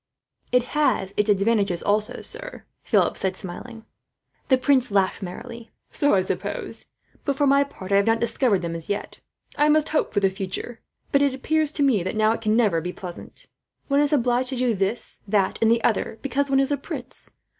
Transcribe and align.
"It 0.51 0.63
has 0.73 1.13
its 1.15 1.29
advantages 1.29 1.83
also, 1.83 2.21
sir," 2.21 2.65
Philip 2.81 3.17
said, 3.17 3.35
smiling. 3.35 3.85
The 4.47 4.57
prince 4.57 4.89
laughed 4.89 5.21
merrily. 5.21 5.69
"So 5.91 6.15
I 6.15 6.23
suppose; 6.23 6.87
but 7.23 7.35
for 7.35 7.45
my 7.45 7.63
part, 7.63 7.91
I 7.91 7.97
have 7.97 8.07
not 8.07 8.19
discovered 8.19 8.63
them, 8.63 8.73
as 8.75 8.89
yet. 8.89 9.19
I 9.57 9.69
must 9.69 9.89
hope 9.89 10.11
for 10.11 10.19
the 10.19 10.31
future; 10.31 10.79
but 11.11 11.21
it 11.21 11.35
appears 11.35 11.71
to 11.73 11.83
me, 11.83 12.01
now, 12.01 12.29
that 12.31 12.35
it 12.37 12.41
can 12.41 12.55
never 12.55 12.81
be 12.81 12.91
pleasant. 12.91 13.45
One 13.89 13.99
is 13.99 14.11
obliged 14.11 14.49
to 14.49 14.55
do 14.55 14.73
this, 14.73 15.19
that, 15.27 15.59
and 15.61 15.69
the 15.69 15.83
other 15.83 16.17
because 16.23 16.49
one 16.49 16.59
is 16.59 16.71
a 16.71 16.77
prince. 16.77 17.29